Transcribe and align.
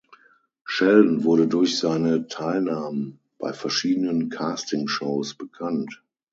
Sheldon 0.67 1.23
wurde 1.25 1.47
durch 1.47 1.77
seine 1.77 2.25
Teilnahmen 2.25 3.19
bei 3.37 3.53
verschiedenen 3.53 4.29
Castingshows 4.31 5.35
bekannt. 5.35 6.01